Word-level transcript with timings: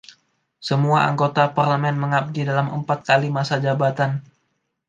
Semua 0.67 0.99
anggota 1.09 1.43
parlemen 1.57 1.93
mengabdi 2.03 2.41
selama 2.45 2.71
empat 2.79 2.99
kali 3.09 3.27
masa 3.37 3.55
jabatan. 3.65 4.11